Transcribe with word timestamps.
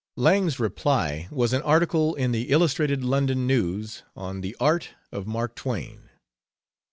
Lang's 0.15 0.59
reply 0.59 1.27
was 1.29 1.53
an 1.53 1.61
article 1.61 2.15
in 2.15 2.31
the 2.31 2.49
Illustrated 2.49 3.03
London 3.03 3.45
News 3.45 4.01
on 4.15 4.41
"The 4.41 4.55
Art 4.59 4.89
of 5.11 5.27
Mark 5.27 5.55
Twain." 5.55 6.09